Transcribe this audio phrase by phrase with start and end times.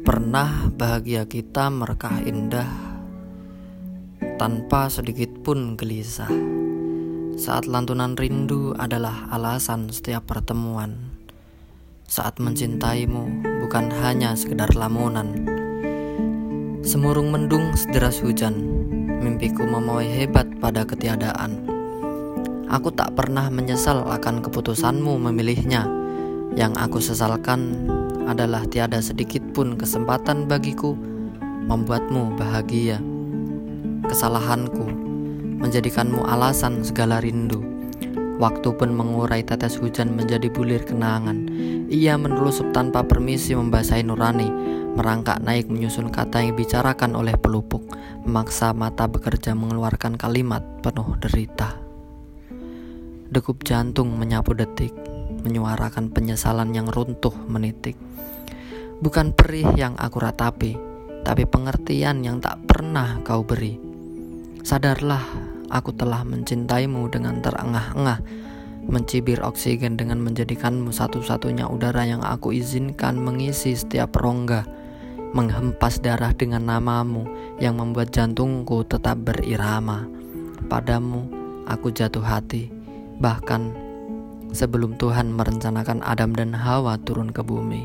[0.00, 2.64] Pernah bahagia kita merekah indah
[4.40, 6.32] tanpa sedikit pun gelisah.
[7.36, 11.20] Saat lantunan rindu adalah alasan setiap pertemuan.
[12.08, 15.36] Saat mencintaimu bukan hanya sekedar lamunan.
[16.80, 18.56] Semurung mendung sederas hujan,
[19.20, 21.60] mimpiku memawai hebat pada ketiadaan.
[22.72, 25.95] Aku tak pernah menyesal akan keputusanmu memilihnya
[26.56, 27.86] yang aku sesalkan
[28.24, 30.96] adalah tiada sedikit pun kesempatan bagiku
[31.68, 32.98] membuatmu bahagia.
[34.08, 34.88] Kesalahanku
[35.60, 37.60] menjadikanmu alasan segala rindu.
[38.36, 41.48] Waktu pun mengurai tetes hujan menjadi bulir kenangan.
[41.88, 44.48] Ia menelusup tanpa permisi membasahi nurani,
[44.92, 47.84] merangkak naik menyusun kata yang dibicarakan oleh pelupuk,
[48.28, 51.80] memaksa mata bekerja mengeluarkan kalimat penuh derita.
[53.32, 54.92] Degup jantung menyapu detik,
[55.46, 57.94] menyuarakan penyesalan yang runtuh menitik.
[58.98, 60.74] Bukan perih yang aku ratapi,
[61.22, 63.78] tapi pengertian yang tak pernah kau beri.
[64.66, 65.22] Sadarlah,
[65.70, 68.18] aku telah mencintaimu dengan terengah-engah,
[68.90, 74.66] mencibir oksigen dengan menjadikanmu satu-satunya udara yang aku izinkan mengisi setiap rongga,
[75.34, 77.26] menghempas darah dengan namamu
[77.62, 80.06] yang membuat jantungku tetap berirama.
[80.66, 81.30] Padamu,
[81.68, 82.72] aku jatuh hati,
[83.22, 83.85] bahkan
[84.56, 87.84] sebelum Tuhan merencanakan Adam dan Hawa turun ke bumi.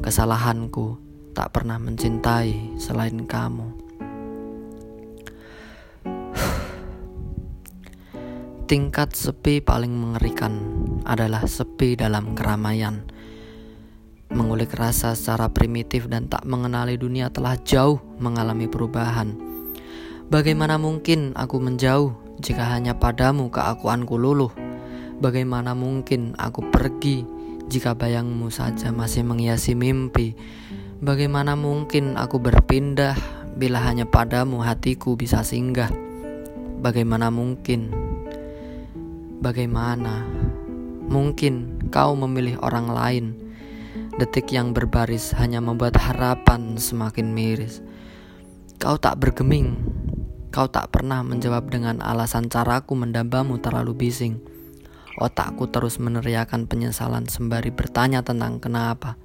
[0.00, 0.96] Kesalahanku
[1.36, 3.76] tak pernah mencintai selain kamu.
[8.72, 10.56] Tingkat sepi paling mengerikan
[11.04, 13.04] adalah sepi dalam keramaian.
[14.32, 19.36] Mengulik rasa secara primitif dan tak mengenali dunia telah jauh mengalami perubahan.
[20.32, 24.61] Bagaimana mungkin aku menjauh jika hanya padamu keakuanku luluh?
[25.22, 27.22] Bagaimana mungkin aku pergi
[27.70, 30.34] jika bayangmu saja masih menghiasi mimpi?
[30.98, 33.14] Bagaimana mungkin aku berpindah
[33.54, 35.94] bila hanya padamu hatiku bisa singgah?
[36.82, 37.94] Bagaimana mungkin?
[39.38, 40.26] Bagaimana
[41.06, 43.26] mungkin kau memilih orang lain?
[44.18, 47.78] Detik yang berbaris hanya membuat harapan semakin miris.
[48.82, 49.78] Kau tak bergeming,
[50.50, 54.51] kau tak pernah menjawab dengan alasan caraku mendambamu terlalu bising.
[55.12, 59.20] Otakku terus meneriakan penyesalan sembari bertanya tentang kenapa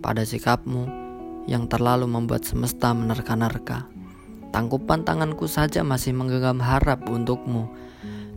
[0.00, 0.88] pada sikapmu
[1.44, 3.84] yang terlalu membuat semesta menerka-nerka.
[4.48, 7.68] Tangkupan tanganku saja masih menggenggam harap untukmu,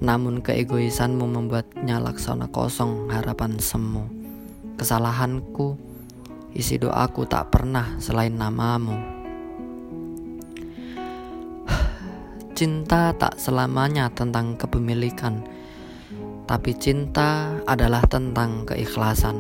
[0.04, 4.12] namun keegoisanmu membuatnya laksana kosong harapan semu.
[4.76, 5.80] Kesalahanku,
[6.52, 9.00] isi doaku tak pernah selain namamu.
[12.60, 15.59] Cinta tak selamanya tentang kepemilikan
[16.50, 19.38] tapi cinta adalah tentang keikhlasan.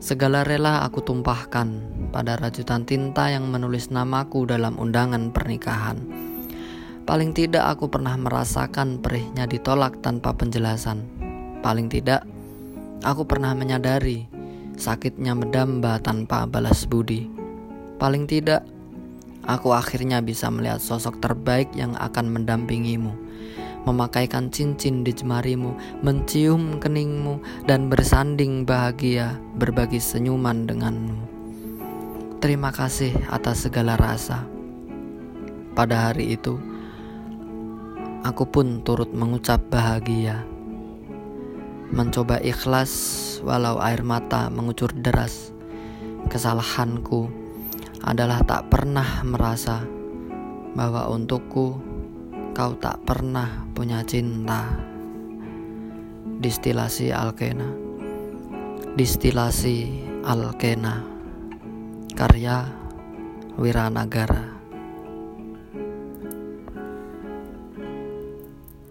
[0.00, 1.68] Segala rela aku tumpahkan
[2.08, 6.00] pada rajutan tinta yang menulis namaku dalam undangan pernikahan.
[7.04, 11.04] Paling tidak aku pernah merasakan perihnya ditolak tanpa penjelasan.
[11.60, 12.24] Paling tidak
[13.04, 14.24] aku pernah menyadari
[14.80, 17.28] sakitnya mendamba tanpa balas budi.
[18.00, 18.64] Paling tidak
[19.44, 23.26] aku akhirnya bisa melihat sosok terbaik yang akan mendampingimu
[23.86, 27.38] memakaikan cincin di jemarimu, mencium keningmu,
[27.70, 31.16] dan bersanding bahagia berbagi senyuman denganmu.
[32.42, 34.44] Terima kasih atas segala rasa.
[35.72, 36.58] Pada hari itu,
[38.26, 40.44] aku pun turut mengucap bahagia.
[41.94, 42.92] Mencoba ikhlas
[43.46, 45.54] walau air mata mengucur deras.
[46.26, 47.30] Kesalahanku
[48.02, 49.86] adalah tak pernah merasa
[50.74, 51.78] bahwa untukku
[52.56, 54.64] kau tak pernah punya cinta.
[56.40, 57.68] Distilasi Alkena.
[58.96, 61.04] Distilasi Alkena.
[62.16, 62.64] Karya
[63.60, 64.55] Wiranagara